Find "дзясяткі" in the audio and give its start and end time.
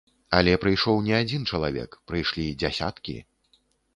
2.63-3.15